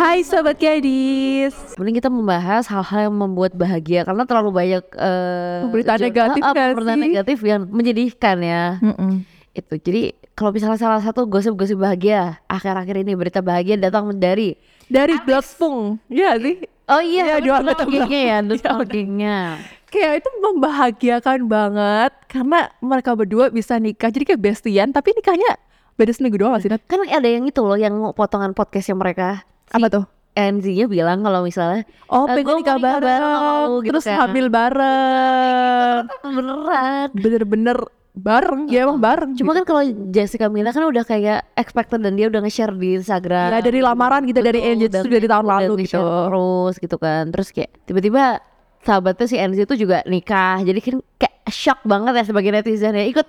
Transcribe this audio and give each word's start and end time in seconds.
Hai 0.00 0.24
Sobat 0.24 0.56
Gadis. 0.56 1.52
Mending 1.76 2.00
kita 2.00 2.08
membahas 2.08 2.64
hal-hal 2.72 3.12
yang 3.12 3.16
membuat 3.20 3.52
bahagia 3.52 4.00
Karena 4.00 4.24
terlalu 4.24 4.48
banyak 4.48 4.80
uh, 4.96 5.68
Pemberitaan 5.68 6.00
negatif 6.00 6.40
uh, 6.40 6.56
Pemberitaan 6.56 7.00
negatif 7.04 7.38
yang 7.44 7.68
menyedihkan 7.68 8.40
ya. 8.40 8.80
Mm-mm. 8.80 9.28
Itu 9.52 9.76
jadi 9.76 10.16
kalau 10.32 10.56
misalnya 10.56 10.80
salah 10.80 11.04
satu 11.04 11.28
gosip-gosip 11.28 11.76
bahagia 11.76 12.40
Akhir-akhir 12.48 13.04
ini 13.04 13.12
berita 13.12 13.44
bahagia 13.44 13.76
datang 13.76 14.08
dari 14.16 14.56
Dari 14.88 15.20
Bloodspong 15.20 16.00
Iya 16.08 16.40
sih? 16.40 16.64
Oh 16.88 17.04
iya, 17.04 17.36
Iya, 17.36 17.44
dua 17.44 17.60
ya 17.60 17.76
Iya, 18.08 18.40
bener. 18.40 18.88
gengnya 18.88 19.60
Kayak 19.92 20.24
itu 20.24 20.30
membahagiakan 20.40 21.44
banget 21.44 22.12
Karena 22.24 22.72
mereka 22.80 23.12
berdua 23.12 23.52
bisa 23.52 23.76
nikah. 23.76 24.08
Jadi 24.08 24.32
kayak 24.32 24.40
bestian 24.40 24.96
Tapi 24.96 25.12
nikahnya 25.12 25.60
beda 26.00 26.16
seminggu 26.16 26.40
doang 26.40 26.56
sih? 26.56 26.72
Kan 26.88 27.04
ada 27.04 27.28
yang 27.28 27.44
itu 27.44 27.60
loh 27.60 27.76
Yang 27.76 28.16
potongan 28.16 28.56
podcastnya 28.56 28.96
mereka 28.96 29.44
Apa 29.70 29.86
tuh? 29.88 30.04
NZ-nya 30.30 30.86
bilang 30.86 31.20
kalau 31.20 31.42
misalnya 31.42 31.82
Oh 32.06 32.22
Eh, 32.24 32.38
pengen 32.38 32.62
nikah 32.62 32.78
nikah 32.78 32.78
bareng, 32.78 33.02
bareng 33.02 33.70
gitu 33.82 33.90
Terus 33.90 34.04
kan. 34.06 34.16
hamil 34.16 34.46
bareng 34.46 36.02
Beneran 36.38 37.08
Bener-bener 37.12 37.78
bareng 38.10 38.62
Ya 38.70 38.86
emang 38.86 39.02
bareng 39.02 39.34
Cuma 39.34 39.50
kan 39.52 39.66
kalau 39.66 39.82
Jessica 40.10 40.46
Mila 40.46 40.70
kan 40.70 40.86
udah 40.86 41.02
kayak 41.02 41.50
expected 41.54 41.98
dan 41.98 42.14
dia 42.14 42.26
udah 42.26 42.42
nge-share 42.42 42.70
di 42.72 42.94
Instagram. 42.94 43.50
Ya 43.50 43.60
dari 43.60 43.82
lamaran 43.82 44.22
gitu 44.22 44.38
Dari 44.38 44.62
Angel 44.62 44.86
dan 44.86 45.02
itu 45.02 45.10
dari 45.10 45.26
tahun 45.26 45.46
lalu 45.46 45.72
gitu 45.82 45.98
Terus 45.98 46.74
gitu 46.78 46.96
kan. 46.96 47.24
Terus 47.30 47.48
kayak 47.50 47.70
tiba-tiba 47.82 48.38
sahabatnya 48.80 49.26
si 49.26 49.36
Enzi 49.36 49.62
itu 49.62 49.74
juga 49.76 50.02
nikah. 50.06 50.62
Jadi 50.62 50.78
kan 50.78 50.96
kayak 51.18 51.36
shock 51.50 51.82
banget 51.82 52.12
ya 52.14 52.24
sebagai 52.24 52.50
netizen 52.50 52.94
ya 52.94 53.02
ikut 53.04 53.26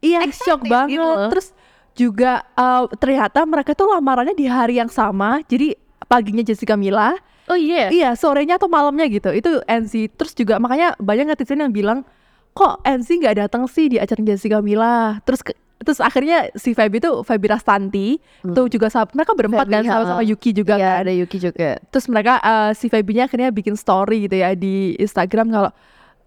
Iya 0.00 0.20
shock 0.30 0.62
banget 0.64 0.98
gitu. 0.98 1.08
Terus 1.30 1.46
juga 1.94 2.42
uh, 2.52 2.90
ternyata 2.92 3.42
mereka 3.42 3.72
tuh 3.72 3.88
lamarannya 3.88 4.32
di 4.32 4.44
hari 4.44 4.76
yang 4.76 4.88
sama 4.88 5.40
Jadi 5.44 5.74
paginya 6.04 6.42
Jessica 6.42 6.74
Mila 6.74 7.14
Oh 7.44 7.54
iya. 7.54 7.88
Iya 7.88 8.10
sorenya 8.14 8.56
atau 8.56 8.66
malamnya 8.66 9.04
gitu 9.06 9.30
Itu 9.30 9.60
NC 9.62 10.12
Terus 10.12 10.32
juga 10.32 10.56
makanya 10.56 10.96
banyak 10.96 11.28
netizen 11.28 11.60
yang 11.60 11.70
bilang 11.70 12.02
Kok 12.50 12.82
NC 12.82 13.20
nggak 13.20 13.36
datang 13.38 13.66
sih 13.66 13.86
di 13.86 13.96
acara 13.96 14.20
Jessica 14.20 14.58
Mila 14.58 15.20
Terus 15.22 15.42
ke- 15.42 15.54
Terus 15.76 16.00
akhirnya 16.00 16.48
si 16.54 16.72
Feby 16.72 16.96
tuh 16.98 17.20
Feby 17.20 17.46
Rastanti 17.46 18.16
Tuh 18.40 18.66
juga 18.66 18.88
sahabat 18.88 19.12
Mereka 19.12 19.32
berempat 19.34 19.66
Feby, 19.66 19.74
kan 19.74 19.82
sama, 19.84 20.04
sama. 20.08 20.22
Yuki 20.22 20.50
juga 20.52 20.74
Iya, 20.74 20.88
kan 20.88 21.02
ada 21.02 21.12
Yuki 21.12 21.36
juga. 21.38 21.70
Terus 21.84 22.06
mereka 22.08 22.40
uh, 22.40 22.72
si 22.72 22.88
Feby-nya 22.88 23.26
akhirnya 23.26 23.50
bikin 23.50 23.74
story 23.74 24.24
gitu 24.24 24.34
ya 24.36 24.54
di 24.54 24.96
Instagram 24.96 25.52
kalau 25.52 25.70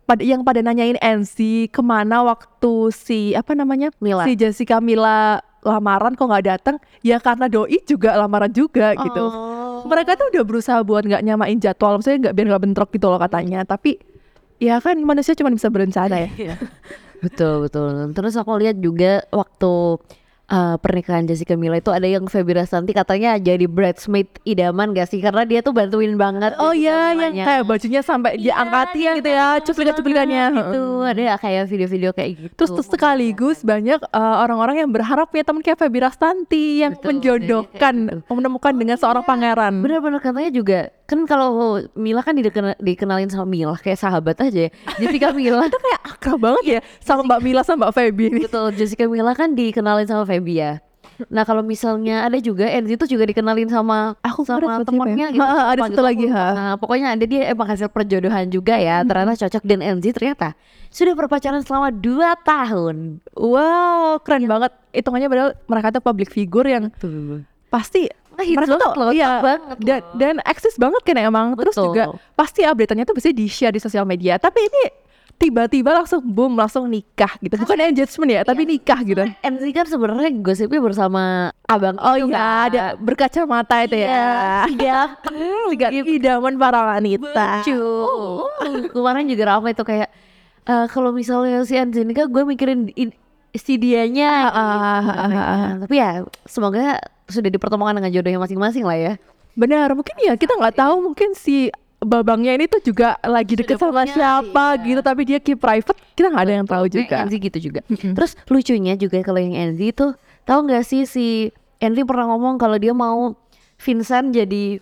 pada 0.04 0.22
yang 0.22 0.40
pada 0.42 0.62
nanyain 0.62 0.96
NC 0.96 1.36
ke 1.68 1.82
mana 1.82 2.24
waktu 2.24 2.74
si 2.94 3.34
apa 3.34 3.52
namanya 3.52 3.92
Mila. 3.98 4.24
si 4.24 4.36
Jessica 4.36 4.78
Mila 4.78 5.44
lamaran 5.66 6.14
kok 6.14 6.28
nggak 6.28 6.46
datang 6.46 6.76
ya 7.02 7.18
karena 7.18 7.50
doi 7.50 7.82
juga 7.86 8.18
lamaran 8.18 8.52
juga 8.52 8.94
gitu. 8.98 9.26
Oh. 9.26 9.86
mereka 9.86 10.18
tuh 10.18 10.34
udah 10.34 10.44
berusaha 10.44 10.80
buat 10.82 11.06
nggak 11.06 11.24
nyamain 11.24 11.58
jadwal 11.62 12.02
maksudnya 12.02 12.30
nggak 12.30 12.36
biar 12.36 12.46
nggak 12.50 12.64
bentrok 12.66 12.90
gitu 12.94 13.08
loh 13.08 13.20
katanya. 13.22 13.64
Tapi 13.64 13.98
ya 14.58 14.82
kan 14.82 14.98
manusia 15.02 15.38
cuma 15.38 15.54
bisa 15.54 15.70
berencana 15.70 16.28
ya. 16.28 16.30
Betul 17.26 17.66
betul. 17.66 18.14
Terus 18.14 18.38
aku 18.38 18.62
lihat 18.62 18.78
juga 18.78 19.26
waktu 19.34 19.98
uh, 20.52 20.76
pernikahan 20.80 21.28
Jessica 21.28 21.54
Mila 21.54 21.80
itu 21.80 21.92
ada 21.92 22.08
yang 22.08 22.26
Feby 22.28 22.58
Rastanti 22.58 22.92
katanya 22.96 23.36
jadi 23.38 23.68
bridesmaid 23.68 24.28
idaman 24.48 24.96
gak 24.96 25.12
sih? 25.12 25.20
Karena 25.20 25.44
dia 25.44 25.60
tuh 25.62 25.76
bantuin 25.76 26.16
banget. 26.16 26.56
oh 26.60 26.72
iya 26.74 27.14
yang 27.14 27.34
Milanya. 27.36 27.46
kayak 27.46 27.64
bajunya 27.68 28.02
sampai 28.02 28.40
diangkatin 28.40 29.20
gitu 29.22 29.30
ya 29.32 29.48
cuplikan-cuplikannya 29.62 30.44
Itu 30.56 30.84
ada 31.04 31.36
kayak 31.40 31.64
video-video 31.70 32.10
kayak 32.16 32.30
gitu. 32.36 32.54
Terus 32.56 32.70
tuh 32.74 32.86
sekaligus 32.86 33.62
banyak 33.62 34.00
uh, 34.12 34.36
orang-orang 34.44 34.88
yang 34.88 34.92
berharap 34.92 35.30
punya 35.30 35.44
teman 35.44 35.62
kayak 35.64 35.80
Feby 35.80 36.00
Rastanti 36.04 36.84
yang 36.84 36.96
Betul, 36.96 37.08
menjodohkan, 37.20 37.96
menemukan 38.26 38.74
dengan 38.74 38.98
seorang 38.98 39.24
pangeran. 39.24 39.84
Bener-bener 39.84 40.20
katanya 40.24 40.52
juga 40.52 40.80
kan 41.08 41.24
kalau 41.24 41.80
Mila 41.96 42.20
kan 42.20 42.36
dikenal, 42.36 42.76
dikenalin 42.84 43.32
sama 43.32 43.48
Mila 43.48 43.80
kayak 43.80 43.96
sahabat 43.96 44.36
aja 44.44 44.68
ya. 44.68 44.72
Jessica 45.00 45.32
Mila 45.32 45.64
tuh 45.72 45.80
kayak 45.80 46.02
Akrab 46.04 46.38
banget 46.44 46.64
ya 46.68 46.80
sama 47.00 47.24
Mbak 47.24 47.40
Mila 47.42 47.62
sama 47.64 47.88
Mbak 47.88 47.94
Feby 47.96 48.24
ini. 48.28 48.40
betul 48.44 48.76
Jessica 48.76 49.08
Mila 49.08 49.32
kan 49.32 49.56
dikenalin 49.56 50.04
sama 50.04 50.28
Feby 50.28 50.54
ya. 50.60 50.74
Nah 51.34 51.48
kalau 51.48 51.66
misalnya 51.66 52.28
ada 52.28 52.38
juga 52.38 52.70
Enzi 52.70 52.94
tuh 52.94 53.10
juga 53.10 53.26
dikenalin 53.26 53.72
sama 53.72 54.14
Aku 54.22 54.46
sama 54.46 54.84
siapa 54.84 54.86
temennya 54.86 55.32
ya. 55.32 55.34
gitu. 55.34 55.42
Ha, 55.42 55.64
ada 55.74 55.82
satu 55.88 55.96
gitu, 55.98 56.02
lagi, 56.04 56.26
ha. 56.30 56.46
Nah 56.54 56.74
pokoknya 56.78 57.08
ada 57.18 57.26
dia 57.26 57.42
emang 57.50 57.68
hasil 57.72 57.90
perjodohan 57.90 58.46
juga 58.54 58.78
ya. 58.78 59.02
Ternyata 59.02 59.48
cocok 59.48 59.64
dan 59.66 59.80
Enzi 59.82 60.14
ternyata 60.14 60.54
sudah 60.94 61.18
berpacaran 61.18 61.64
selama 61.66 61.90
2 61.90 62.22
tahun. 62.46 62.96
Wow, 63.34 64.22
keren 64.22 64.46
banget. 64.46 64.72
Hitungannya 64.94 65.28
padahal 65.32 65.52
mereka 65.66 65.88
tuh 65.98 66.04
public 66.06 66.30
figure 66.30 66.68
yang 66.70 66.94
Tuh. 67.02 67.42
pasti 67.74 68.12
Nah, 68.38 68.46
mereka 68.46 68.62
banget 68.70 68.80
tuh 68.80 68.94
loh, 68.96 69.10
iya, 69.10 69.32
banget 69.42 69.78
dan 69.82 70.00
loh. 70.00 70.14
dan 70.14 70.36
eksis 70.46 70.76
banget 70.78 71.02
kan 71.02 71.18
emang. 71.18 71.48
Terus 71.56 71.74
Betul. 71.74 71.86
juga 71.90 72.04
pasti 72.32 72.62
update-nya 72.62 73.04
tuh 73.04 73.18
bisa 73.18 73.30
di 73.30 73.46
share 73.46 73.74
di 73.74 73.82
sosial 73.82 74.06
media. 74.06 74.38
Tapi 74.38 74.62
ini 74.62 74.84
tiba-tiba 75.38 75.94
langsung 75.94 76.22
boom 76.24 76.54
langsung 76.54 76.86
nikah 76.86 77.30
gitu. 77.38 77.58
Bukan 77.58 77.78
engagement 77.80 78.30
ya, 78.32 78.42
tapi 78.42 78.66
nikah 78.66 79.02
gitu. 79.02 79.22
Enzi 79.40 79.70
kan 79.70 79.86
sebenarnya 79.86 80.34
gosipnya 80.36 80.78
bersama 80.78 81.22
abang 81.64 81.94
Oh 81.98 82.14
iya, 82.14 82.26
kan. 82.26 82.66
ada 82.68 82.84
berkacamata 82.96 83.86
itu 83.86 83.98
ya. 84.00 84.10
Iya. 84.68 85.00
Lihat 85.70 86.06
idaman 86.08 86.54
para 86.56 86.90
wanita. 86.92 87.62
Lucu. 87.62 87.82
Kemarin 88.92 89.26
juga 89.26 89.44
ramai 89.48 89.74
tuh 89.74 89.86
kayak 89.86 90.10
eh, 90.64 90.86
kalau 90.90 91.10
misalnya 91.10 91.62
si 91.64 91.74
Angelika 91.74 92.26
gue 92.26 92.44
mikirin 92.44 92.90
i- 92.94 93.14
si 93.54 93.76
dianya. 93.76 94.50
Ah, 94.50 94.58
ah, 94.58 95.02
ah, 95.02 95.24
ah. 95.24 95.28
Nah, 95.28 95.72
Tapi 95.86 95.96
ya 95.96 96.10
semoga 96.44 97.00
sudah 97.28 97.48
dipertemukan 97.48 97.94
dengan 97.94 98.12
jodohnya 98.12 98.40
masing-masing 98.40 98.84
lah 98.84 98.98
ya. 98.98 99.14
Benar, 99.54 99.94
mungkin 99.94 100.16
ya 100.20 100.34
kita 100.34 100.54
nggak 100.54 100.76
tahu 100.76 100.96
mungkin 101.02 101.34
si 101.34 101.74
babangnya 101.98 102.54
ini 102.54 102.70
tuh 102.70 102.78
juga 102.80 103.18
lagi 103.26 103.58
deket 103.58 103.82
Sudah 103.82 103.90
sama 103.90 104.02
punya, 104.06 104.14
siapa 104.14 104.66
iya. 104.78 104.86
gitu, 104.86 105.02
tapi 105.02 105.22
dia 105.26 105.40
keep 105.42 105.58
private, 105.58 105.98
kita 106.14 106.30
nggak 106.30 106.44
ada 106.46 106.54
yang 106.62 106.68
tahu 106.70 106.86
juga. 106.88 107.26
Enzi 107.26 107.38
gitu 107.42 107.58
juga. 107.60 107.82
Terus 107.90 108.38
lucunya 108.48 108.94
juga 108.94 109.18
kalau 109.26 109.42
yang 109.42 109.58
Enzi 109.58 109.90
tuh 109.92 110.14
tahu 110.46 110.70
nggak 110.70 110.86
sih 110.86 111.10
si 111.10 111.50
Enzi 111.78 112.06
pernah 112.06 112.30
ngomong 112.30 112.62
kalau 112.62 112.78
dia 112.78 112.94
mau 112.94 113.34
Vincent 113.78 114.30
jadi 114.30 114.78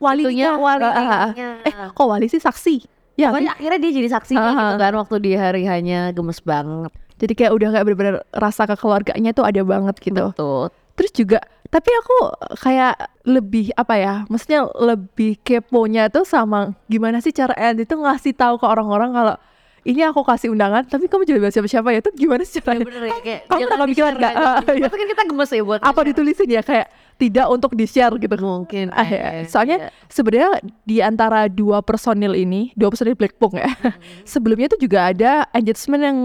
Wali 0.00 0.24
itunya 0.24 0.52
nikah. 0.52 0.60
wali 0.60 0.84
nikahnya. 0.84 1.48
Eh, 1.60 1.74
kok 1.92 2.06
wali 2.08 2.24
sih 2.24 2.40
saksi? 2.40 2.76
Ya, 3.16 3.28
Pokoknya 3.28 3.52
akhirnya 3.52 3.78
dia 3.80 3.92
jadi 3.96 4.08
saksinya 4.10 4.48
Ah, 4.48 4.56
gitu 4.56 4.76
kan 4.80 4.92
waktu 4.96 5.16
di 5.20 5.32
hari 5.36 5.68
hanya 5.68 6.08
gemes 6.12 6.40
banget. 6.40 6.88
Jadi 7.20 7.32
kayak 7.32 7.52
udah 7.52 7.68
kayak 7.70 7.84
bener-bener 7.84 8.16
rasa 8.32 8.64
kekeluarganya 8.64 9.30
tuh 9.30 9.44
ada 9.44 9.60
banget 9.60 9.94
gitu. 10.00 10.32
Tuh. 10.32 10.72
Terus 10.96 11.12
juga, 11.14 11.38
tapi 11.66 11.88
aku 11.94 12.16
kayak 12.58 12.96
lebih 13.24 13.72
apa 13.72 13.94
ya? 13.94 14.14
Maksudnya 14.26 14.68
lebih 14.74 15.36
keponya 15.38 16.08
tuh 16.08 16.24
sama 16.24 16.72
gimana 16.86 17.20
sih 17.20 17.30
cara 17.30 17.52
Andy 17.54 17.84
tuh 17.84 18.00
ngasih 18.00 18.32
tahu 18.32 18.56
ke 18.56 18.64
orang-orang 18.64 19.10
kalau 19.10 19.36
ini 19.80 20.04
aku 20.04 20.20
kasih 20.20 20.52
undangan, 20.52 20.84
tapi 20.84 21.08
kamu 21.08 21.24
jadi 21.24 21.40
siapa-siapa 21.48 21.88
ya? 21.88 22.00
Tuh 22.00 22.12
gimana 22.12 22.44
sih 22.44 22.60
caranya? 22.60 22.84
bener 22.84 23.00
ya 23.02 23.16
kayak 23.18 23.40
Kamu 23.48 23.64
pernah 23.64 23.88
nggak? 23.88 24.32
aja. 24.36 24.44
Ah, 24.60 24.74
iya. 24.76 24.86
Kan 24.86 25.00
kita 25.08 25.22
gemes 25.24 25.50
ya 25.50 25.62
buat 25.64 25.80
apa 25.80 26.00
ditulisin 26.04 26.48
ya 26.48 26.60
kayak 26.60 26.86
tidak 27.16 27.46
untuk 27.48 27.72
di 27.72 27.84
share 27.84 28.12
gitu 28.14 28.36
mungkin 28.38 28.92
Ah, 28.92 29.04
ya. 29.04 29.40
eh, 29.40 29.44
soalnya 29.44 29.76
iya. 29.76 29.88
sebenarnya 30.06 30.50
di 30.84 31.00
antara 31.00 31.48
dua 31.48 31.80
personil 31.80 32.32
ini 32.32 32.72
dua 32.72 32.88
personil 32.88 33.16
Blackpink 33.16 33.56
ya 33.56 33.72
Hmm. 33.72 33.96
sebelumnya 34.36 34.68
tuh 34.68 34.80
juga 34.80 35.08
ada 35.08 35.48
engagement 35.52 36.02
yang 36.02 36.18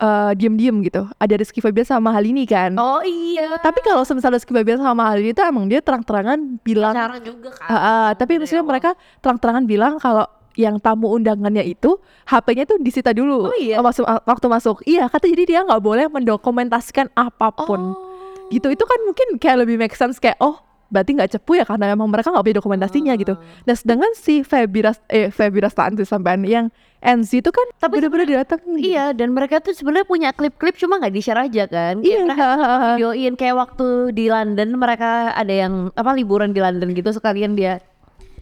eh, 0.00 0.32
diem-diem 0.34 0.76
gitu. 0.88 1.04
Ada 1.20 1.34
Rizky 1.36 1.60
Febian 1.60 1.84
sama 1.84 2.10
Halini 2.16 2.48
kan? 2.48 2.74
Oh 2.80 3.04
iya. 3.04 3.60
Tapi 3.60 3.84
kalau 3.84 4.02
misalnya 4.02 4.40
Rizky 4.40 4.52
Febian 4.56 4.80
sama 4.80 5.12
Halini 5.12 5.36
itu 5.36 5.42
emang 5.44 5.68
dia 5.68 5.84
terang-terangan 5.84 6.58
bilang 6.64 6.96
pacaran 6.96 7.20
juga 7.20 7.48
kan? 7.52 7.68
Ah, 7.68 7.76
ah, 7.76 8.08
tapi 8.16 8.36
Dari 8.36 8.40
maksudnya 8.44 8.64
mereka 8.64 8.90
terang-terangan 9.20 9.64
bilang 9.68 10.00
kalau 10.00 10.24
yang 10.58 10.82
tamu 10.82 11.14
undangannya 11.14 11.62
itu 11.62 11.96
HP-nya 12.26 12.66
tuh 12.66 12.82
disita 12.82 13.14
dulu. 13.14 13.48
Oh, 13.48 13.56
iya? 13.56 13.78
masuk 13.78 14.02
waktu 14.04 14.46
masuk. 14.50 14.76
Iya 14.88 15.06
kata 15.06 15.30
jadi 15.30 15.44
dia 15.46 15.60
nggak 15.62 15.82
boleh 15.82 16.06
mendokumentasikan 16.10 17.12
apa 17.14 17.52
pun. 17.54 17.94
Oh. 17.94 18.08
gitu 18.50 18.66
itu 18.66 18.82
kan 18.82 18.98
mungkin 19.06 19.38
kayak 19.38 19.62
lebih 19.62 19.78
make 19.78 19.94
sense 19.94 20.18
kayak 20.18 20.34
oh 20.42 20.58
berarti 20.90 21.10
nggak 21.14 21.30
cepu 21.32 21.56
ya 21.56 21.64
karena 21.64 21.94
emang 21.94 22.10
mereka 22.10 22.28
nggak 22.28 22.42
punya 22.42 22.58
dokumentasinya 22.58 23.14
gitu 23.14 23.34
nah 23.64 23.74
sedangkan 23.74 24.12
si 24.12 24.42
Feby 24.42 24.80
Ras 24.84 24.98
eh 25.06 25.30
Feby 25.30 25.62
Rastanti 25.62 26.02
sampean 26.02 26.42
yang 26.42 26.68
NC 27.00 27.40
itu 27.40 27.48
kan 27.48 27.64
Tapi 27.80 27.96
bener-bener 27.96 28.44
datang 28.44 28.60
Iya, 28.76 29.16
dan 29.16 29.32
mereka 29.32 29.56
tuh 29.64 29.72
sebenarnya 29.72 30.04
punya 30.04 30.28
klip-klip 30.36 30.76
cuma 30.76 31.00
nggak 31.00 31.14
di-share 31.16 31.40
aja 31.40 31.64
kan. 31.64 32.04
iya 32.04 32.28
videoin 33.00 33.40
kayak 33.40 33.56
waktu 33.56 34.12
di 34.12 34.28
London 34.28 34.76
mereka 34.76 35.32
ada 35.32 35.48
yang 35.48 35.88
apa 35.96 36.12
liburan 36.12 36.52
di 36.52 36.60
London 36.60 36.92
gitu 36.92 37.08
sekalian 37.08 37.56
dia 37.56 37.80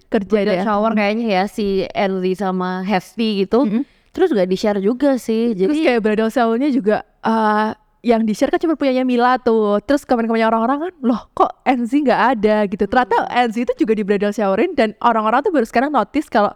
kerja 0.08 0.42
dia 0.42 0.64
shower 0.64 0.96
kayaknya 0.96 1.26
ya 1.28 1.44
si 1.46 1.84
Enzi 1.92 2.34
sama 2.34 2.82
Hesti 2.82 3.44
gitu. 3.44 3.62
Mm-mm. 3.62 3.84
Terus 4.10 4.34
gak 4.34 4.48
di-share 4.48 4.80
juga 4.80 5.14
sih. 5.20 5.54
terus 5.54 5.78
Jadi 5.78 5.86
kayak 5.86 6.00
bridal 6.02 6.30
shower-nya 6.32 6.72
juga 6.74 7.06
eh, 7.22 7.70
yang 7.98 8.22
di 8.22 8.30
share 8.30 8.48
kan 8.48 8.62
cuma 8.62 8.78
punyanya 8.78 9.02
Mila 9.02 9.36
tuh. 9.38 9.82
Terus 9.82 10.06
komen-komennya 10.06 10.46
orang-orang 10.46 10.78
kan 10.88 10.92
loh 11.02 11.20
kok 11.34 11.50
NZ 11.66 11.92
nggak 12.06 12.22
ada? 12.38 12.56
Gitu. 12.66 12.84
Ternyata 12.86 13.26
NZ 13.26 13.56
itu 13.66 13.72
juga 13.84 13.92
di 13.98 14.02
bridal 14.06 14.30
showerin 14.30 14.72
dan 14.78 14.94
orang-orang 15.02 15.42
tuh 15.42 15.50
baru 15.50 15.66
sekarang 15.66 15.90
notice 15.90 16.30
kalau 16.30 16.54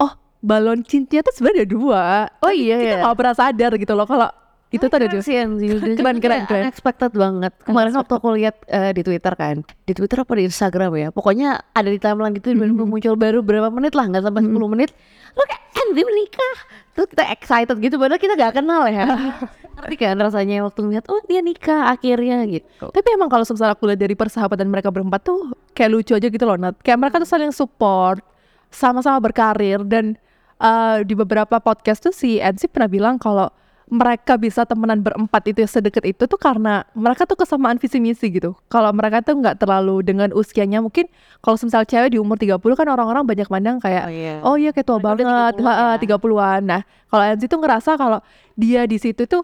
oh 0.00 0.12
balon 0.40 0.80
cincinnya 0.80 1.20
tuh 1.20 1.34
sebenarnya 1.36 1.64
ada 1.64 1.68
dua. 1.68 2.04
Oh 2.40 2.48
Tapi 2.48 2.62
iya, 2.64 2.76
kita 2.80 2.94
iya. 2.96 3.04
nggak 3.04 3.16
pernah 3.16 3.34
sadar 3.36 3.70
gitu 3.76 3.92
loh 3.92 4.08
kalau 4.08 4.30
itu 4.68 4.84
tuh 4.84 4.96
ada 5.00 5.08
di 5.08 5.16
sih 5.24 5.32
yang 5.32 5.56
Keren, 5.96 6.20
keren, 6.20 6.44
keren. 6.44 6.68
unexpected 6.68 7.12
banget. 7.16 7.52
Kemarin 7.64 7.92
waktu 7.96 8.12
aku 8.20 8.28
lihat 8.36 8.56
eh, 8.68 8.92
di 8.92 9.00
Twitter 9.00 9.32
kan 9.32 9.64
di 9.88 9.92
Twitter 9.96 10.20
apa 10.20 10.32
di 10.36 10.44
Instagram 10.44 10.92
ya 10.92 11.08
pokoknya 11.08 11.72
ada 11.72 11.88
di 11.88 11.96
timeline 11.96 12.36
gitu 12.36 12.52
Hmm. 12.52 12.60
baru 12.64 12.84
muncul 12.84 13.14
baru 13.16 13.38
berapa 13.40 13.72
menit 13.72 13.96
lah 13.96 14.04
nggak 14.12 14.28
sampai 14.28 14.44
10 14.44 14.72
menit 14.72 14.92
lo 15.32 15.44
kayak 15.44 15.62
Andy 15.88 16.02
menikah? 16.04 16.54
Terus 16.92 17.06
kita 17.12 17.24
excited 17.32 17.76
gitu 17.80 17.96
padahal 17.96 18.20
kita 18.20 18.34
gak 18.36 18.60
kenal 18.60 18.84
ya 18.90 19.08
ngerti 19.78 19.96
kan 19.98 20.18
rasanya 20.18 20.66
waktu 20.66 20.80
ngeliat 20.82 21.06
oh 21.08 21.22
dia 21.24 21.40
nikah 21.40 21.94
akhirnya 21.94 22.42
gitu 22.50 22.90
Tapi 22.90 23.08
emang 23.14 23.30
kalau 23.30 23.46
misalnya 23.46 23.74
aku 23.78 23.84
lihat 23.86 24.00
dari 24.02 24.14
persahabatan 24.18 24.66
mereka 24.66 24.90
berempat 24.90 25.22
tuh 25.22 25.54
kayak 25.72 25.90
lucu 25.94 26.12
aja 26.18 26.26
gitu 26.26 26.44
loh 26.44 26.58
Nat. 26.58 26.74
Kayak 26.82 26.98
mereka 26.98 27.22
tuh 27.22 27.30
saling 27.30 27.54
support, 27.54 28.20
sama-sama 28.68 29.22
berkarir 29.22 29.80
dan 29.86 30.18
eh, 30.58 30.96
di 31.06 31.14
beberapa 31.14 31.62
podcast 31.62 32.02
tuh 32.02 32.14
si 32.14 32.42
NC 32.42 32.68
pernah 32.68 32.90
bilang 32.90 33.14
kalau 33.16 33.48
mereka 33.88 34.36
bisa 34.36 34.68
temenan 34.68 35.00
berempat 35.00 35.48
itu 35.48 35.64
sedekat 35.64 36.04
itu 36.04 36.28
tuh 36.28 36.36
karena 36.36 36.84
mereka 36.92 37.24
tuh 37.24 37.40
kesamaan 37.40 37.80
visi 37.80 37.96
misi 37.96 38.28
gitu. 38.28 38.52
Kalau 38.68 38.92
mereka 38.92 39.24
tuh 39.24 39.40
nggak 39.40 39.64
terlalu 39.64 40.04
dengan 40.04 40.28
usianya 40.36 40.84
mungkin 40.84 41.08
kalau 41.40 41.56
misal 41.56 41.88
cewek 41.88 42.12
di 42.12 42.20
umur 42.20 42.36
30 42.36 42.60
kan 42.60 42.88
orang-orang 42.92 43.24
banyak 43.24 43.48
mandang 43.48 43.80
kayak 43.80 44.12
iya 44.12 44.34
oh 44.44 44.60
iya 44.60 44.76
kayak 44.76 44.84
tua 44.84 45.00
Mereka 45.00 45.24
banget, 45.24 45.54
30-an 45.56 45.64
ha, 45.64 45.96
ya. 45.96 46.04
30-an. 46.04 46.60
Nah, 46.68 46.82
kalau 47.08 47.24
NC 47.32 47.42
tuh 47.48 47.60
ngerasa 47.64 47.90
kalau 47.96 48.20
dia 48.60 48.84
di 48.84 48.98
situ 49.00 49.24
tuh 49.24 49.42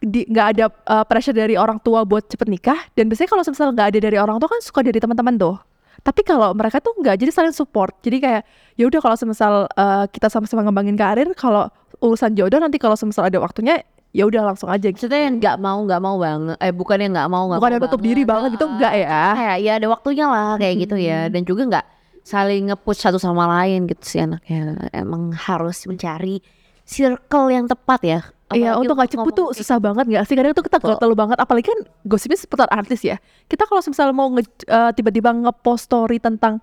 nggak 0.00 0.46
ada 0.56 0.64
uh, 0.88 1.04
pressure 1.04 1.36
dari 1.36 1.60
orang 1.60 1.76
tua 1.84 2.08
buat 2.08 2.24
cepet 2.24 2.48
nikah. 2.48 2.80
Dan 2.96 3.12
biasanya 3.12 3.28
kalau 3.28 3.42
misalnya 3.44 3.72
nggak 3.76 3.88
ada 3.92 3.98
dari 4.00 4.16
orang 4.16 4.36
tua 4.40 4.48
kan 4.48 4.60
suka 4.64 4.80
dari 4.80 4.96
teman-teman 4.96 5.36
tuh. 5.36 5.56
Tapi 6.00 6.24
kalau 6.24 6.56
mereka 6.56 6.80
tuh 6.80 6.96
nggak 6.96 7.20
jadi 7.20 7.30
saling 7.32 7.52
support. 7.52 7.92
Jadi 8.00 8.24
kayak 8.24 8.42
ya 8.80 8.84
udah 8.88 9.00
kalau 9.04 9.16
semisal 9.20 9.68
uh, 9.76 10.08
kita 10.08 10.32
sama-sama 10.32 10.64
ngembangin 10.64 10.96
karir 10.96 11.28
kalau 11.36 11.68
urusan 12.00 12.32
jodoh 12.32 12.56
nanti 12.56 12.80
kalau 12.80 12.96
semisal 12.96 13.28
ada 13.28 13.36
waktunya 13.36 13.84
ya 14.16 14.24
udah 14.24 14.48
langsung 14.48 14.72
aja. 14.72 14.88
Gitu. 14.88 15.04
maksudnya 15.04 15.20
yang 15.28 15.36
nggak 15.36 15.56
mau 15.60 15.78
nggak 15.84 16.00
mau 16.00 16.16
banget 16.16 16.56
eh 16.58 16.72
bukan 16.72 16.96
yang 16.98 17.12
nggak 17.12 17.28
mau 17.28 17.44
nggak 17.52 17.60
bukan 17.60 17.72
yang 17.76 17.82
tutup 17.84 18.02
diri 18.02 18.22
banget 18.24 18.48
gitu 18.56 18.66
enggak 18.66 18.94
ya? 18.96 19.20
Kayak 19.36 19.56
ya 19.60 19.72
ada 19.76 19.86
waktunya 19.92 20.26
lah 20.26 20.50
kayak 20.56 20.74
gitu 20.88 20.96
ya. 20.96 21.20
Dan 21.28 21.42
juga 21.44 21.62
nggak 21.68 21.86
saling 22.24 22.72
nge-push 22.72 23.00
satu 23.04 23.20
sama 23.20 23.44
lain 23.60 23.84
gitu 23.84 24.04
sih 24.08 24.20
anaknya. 24.24 24.80
Emang 24.96 25.36
harus 25.36 25.84
mencari 25.84 26.40
circle 26.88 27.52
yang 27.52 27.68
tepat 27.68 28.00
ya 28.02 28.20
Iya 28.50 28.74
untuk 28.74 28.98
nggak 28.98 29.10
cepet 29.14 29.32
tuh 29.34 29.48
susah 29.54 29.78
banget 29.78 30.04
nggak 30.10 30.24
sih? 30.26 30.34
Kadang 30.34 30.52
tuh 30.58 30.64
kita 30.66 30.78
gatel 30.82 31.12
banget 31.14 31.38
apalagi 31.38 31.70
kan 31.70 31.78
gosipnya 32.02 32.38
seputar 32.38 32.66
artis 32.70 33.00
ya. 33.06 33.22
Kita 33.46 33.66
kalau 33.70 33.78
misalnya 33.78 34.14
mau 34.14 34.28
nge, 34.34 34.44
eh, 34.66 34.90
tiba-tiba 34.98 35.30
ngepost 35.30 35.86
story 35.86 36.18
tentang 36.18 36.58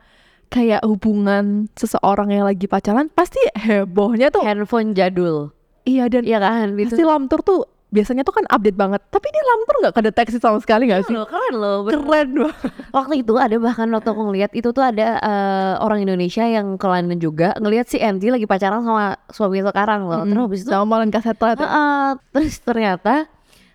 kayak 0.51 0.83
hubungan 0.83 1.67
seseorang 1.75 2.31
yang 2.31 2.47
lagi 2.47 2.67
pacaran 2.67 3.11
pasti 3.11 3.39
hebohnya 3.55 4.31
tuh 4.31 4.43
handphone 4.43 4.91
jadul. 4.95 5.51
Iya 5.87 6.11
dan 6.11 6.27
iya 6.27 6.39
kan? 6.43 6.75
Gitu 6.75 6.91
pasti 6.91 7.03
lamtur 7.07 7.39
tuh 7.43 7.63
biasanya 7.97 8.21
tuh 8.21 8.37
kan 8.37 8.45
update 8.53 8.77
banget 8.77 9.01
tapi 9.09 9.25
ini 9.33 9.39
lamtur 9.41 9.75
nggak 9.81 9.95
kedeteksi 9.97 10.37
sama 10.37 10.61
sekali 10.61 10.85
nggak 10.85 11.09
sih? 11.09 11.17
loh 11.17 11.25
keren 11.25 11.55
loh 11.57 11.77
bener. 11.81 11.97
keren 12.05 12.29
banget. 12.37 12.55
Waktu 12.93 13.13
itu 13.25 13.33
ada 13.41 13.55
bahkan 13.57 13.89
waktu 13.89 14.09
aku 14.13 14.21
ngeliat 14.29 14.51
itu 14.53 14.69
tuh 14.69 14.85
ada 14.85 15.17
eh, 15.17 15.73
orang 15.81 16.05
Indonesia 16.05 16.45
yang 16.45 16.77
ke 16.77 16.85
London 16.85 17.17
juga 17.17 17.57
ngelihat 17.57 17.89
si 17.89 17.97
Andy 17.97 18.29
lagi 18.29 18.45
pacaran 18.45 18.85
sama 18.85 19.17
suami 19.33 19.65
sekarang 19.65 20.05
loh. 20.05 20.21
Terus 20.29 20.43
habis 20.45 20.59
itu 20.61 20.69
sama 20.69 20.85
malam 20.85 21.09
kasetlet 21.09 21.57
Heeh, 21.57 22.07
terus 22.29 22.55
ternyata 22.61 23.25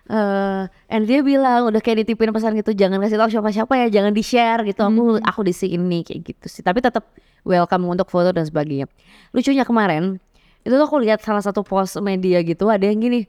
eh 0.07 0.63
and 0.91 1.03
dia 1.07 1.19
bilang 1.23 1.67
udah 1.67 1.79
kayak 1.83 2.03
ditipin 2.03 2.31
pesan 2.35 2.59
gitu 2.59 2.75
jangan 2.75 2.99
kasih 2.99 3.15
tahu 3.19 3.29
siapa-siapa 3.31 3.73
ya 3.83 3.87
jangan 3.99 4.15
di 4.15 4.23
share 4.23 4.63
gitu. 4.63 4.79
Aku 4.79 5.19
aku 5.19 5.41
di 5.43 5.51
sini 5.51 6.07
kayak 6.07 6.21
gitu 6.23 6.45
sih. 6.47 6.63
Tapi 6.63 6.79
tetap 6.79 7.11
welcome 7.43 7.83
untuk 7.91 8.07
foto 8.07 8.31
dan 8.31 8.47
sebagainya. 8.47 8.87
Lucunya 9.35 9.67
kemarin 9.67 10.23
itu 10.63 10.73
tuh 10.79 10.85
aku 10.87 10.97
lihat 11.03 11.19
salah 11.19 11.43
satu 11.43 11.59
post 11.61 11.99
media 11.99 12.39
gitu 12.39 12.71
ada 12.71 12.87
yang 12.87 13.03
gini 13.03 13.27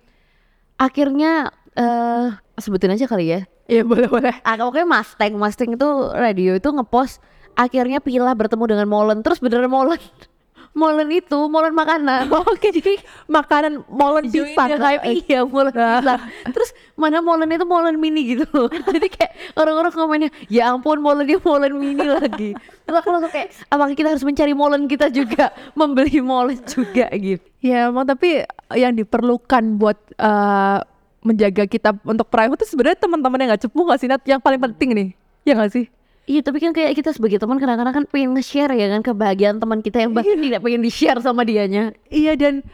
akhirnya 0.78 1.52
eh 1.74 2.34
sebutin 2.58 2.94
aja 2.94 3.06
kali 3.10 3.34
ya. 3.34 3.40
Iya 3.64 3.82
boleh 3.82 4.08
boleh. 4.12 4.34
Ah, 4.44 4.60
pokoknya 4.60 4.86
Mustang. 4.86 5.32
Mustang 5.40 5.70
itu 5.72 5.88
radio 6.12 6.52
itu 6.56 6.68
ngepost 6.68 7.18
akhirnya 7.56 7.98
Pila 8.02 8.36
bertemu 8.36 8.64
dengan 8.76 8.86
Molen. 8.90 9.18
Terus 9.24 9.40
beneran 9.40 9.72
Molen 9.72 10.00
Molen 10.78 11.08
itu 11.08 11.38
Molen 11.48 11.72
makanan. 11.72 12.28
Oke 12.50 12.74
jadi 12.74 13.00
makanan 13.30 13.88
molen 13.88 14.28
pisang. 14.28 14.74
hype, 14.76 15.06
iya 15.24 15.46
molen 15.46 15.72
pisang. 15.72 16.20
Terus 16.50 16.70
mana 16.98 17.24
molen 17.24 17.48
itu 17.48 17.64
molen 17.64 17.96
mini 17.96 18.36
gitu 18.36 18.44
loh. 18.54 18.68
Jadi 18.94 19.08
kayak 19.10 19.58
orang-orang 19.58 19.92
komennya 19.94 20.30
ya 20.46 20.70
ampun 20.70 21.02
molen 21.02 21.26
dia 21.26 21.38
molen 21.42 21.74
mini 21.74 22.06
lagi. 22.06 22.54
Terus 22.86 22.96
aku 23.00 23.08
langsung 23.10 23.32
kayak 23.32 23.54
apakah 23.70 23.94
kita 23.94 24.14
harus 24.14 24.26
mencari 24.26 24.52
molen 24.54 24.86
kita 24.90 25.10
juga. 25.10 25.50
Membeli 25.78 26.18
molen 26.22 26.58
juga 26.66 27.06
gitu 27.16 27.53
Ya 27.64 27.88
emang 27.88 28.04
tapi 28.04 28.44
yang 28.76 28.92
diperlukan 28.92 29.80
buat 29.80 29.96
eh, 30.20 30.78
menjaga 31.24 31.64
kita 31.64 31.96
untuk 32.04 32.28
private 32.28 32.60
itu 32.60 32.76
sebenarnya 32.76 33.00
teman-teman 33.00 33.40
yang 33.40 33.48
nggak 33.56 33.64
cepu 33.64 33.80
nggak 33.80 33.98
sih 34.04 34.08
Nat? 34.12 34.20
Yang 34.28 34.40
paling 34.44 34.60
penting 34.60 34.90
nih, 34.92 35.08
ya 35.48 35.56
nggak 35.56 35.72
sih? 35.72 35.88
Iya 36.24 36.40
tapi 36.40 36.56
kan 36.56 36.72
kayak 36.72 36.96
kita 36.96 37.12
sebagai 37.12 37.36
teman 37.36 37.60
kadang-kadang 37.60 37.92
kan 37.92 38.04
pengen 38.08 38.32
nge-share 38.32 38.72
ya 38.72 38.88
kan 38.96 39.04
kebahagiaan 39.04 39.60
teman 39.60 39.84
kita 39.84 40.08
yang 40.08 40.16
bahkan 40.16 40.40
tidak 40.40 40.64
pengen 40.64 40.80
di-share 40.80 41.20
sama 41.20 41.44
dianya 41.44 41.92
Iya 42.08 42.32
dan 42.32 42.64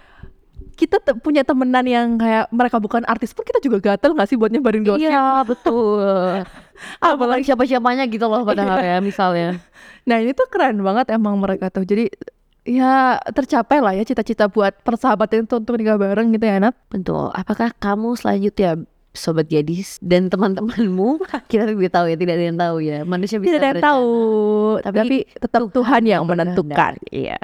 kita 0.79 1.03
te- 1.03 1.19
punya 1.19 1.43
temenan 1.43 1.83
yang 1.83 2.15
kayak 2.15 2.47
mereka 2.55 2.79
bukan 2.79 3.03
artis 3.11 3.35
pun 3.35 3.43
kita 3.43 3.59
juga 3.59 3.83
gatel 3.83 4.15
nggak 4.15 4.29
sih 4.31 4.39
buat 4.39 4.55
nyebarin 4.55 4.87
gosip? 4.87 5.03
Iya 5.03 5.43
betul 5.43 6.47
Apalagi 7.03 7.43
siapa-siapanya 7.43 8.07
gitu 8.07 8.31
loh 8.31 8.47
padahal 8.47 8.79
ya 8.87 9.03
misalnya 9.03 9.59
Nah 10.07 10.17
ini 10.23 10.31
tuh 10.31 10.47
keren 10.47 10.79
banget 10.81 11.11
emang 11.11 11.35
mereka 11.37 11.75
tuh. 11.75 11.83
Jadi 11.83 12.07
ya 12.65 13.17
tercapai 13.33 13.81
lah 13.81 13.93
ya 13.97 14.05
cita-cita 14.05 14.47
buat 14.47 14.77
persahabatan 14.85 15.49
itu 15.49 15.55
untuk 15.57 15.81
nikah 15.81 15.97
bareng 15.97 16.33
gitu 16.35 16.45
ya 16.45 16.61
Nat. 16.61 16.77
Betul. 16.93 17.33
Apakah 17.33 17.73
kamu 17.77 18.17
selanjutnya 18.17 18.81
sobat 19.11 19.51
gadis 19.51 19.99
dan 19.99 20.31
teman-temanmu 20.31 21.19
kita 21.51 21.67
tidak 21.75 21.91
tahu 21.91 22.07
ya 22.07 22.15
tidak 22.15 22.35
ada 22.39 22.45
yang 22.47 22.59
tahu 22.59 22.77
ya 22.79 22.99
manusia 23.03 23.43
bisa 23.43 23.51
Tidak 23.51 23.59
ada 23.59 23.71
yang 23.75 23.83
tahu, 23.83 24.15
Tapi 24.87 24.97
tapi, 24.97 25.17
tetap 25.27 25.63
Tuhan 25.75 26.03
yang 26.07 26.23
berkehendak. 26.23 26.55
menentukan. 26.55 26.93
Iya. 27.11 27.39